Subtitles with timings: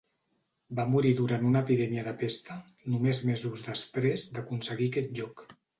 [0.79, 2.59] Va morir durant una epidèmia de pesta
[2.95, 5.51] només mesos després d'aconseguir aquest lloc.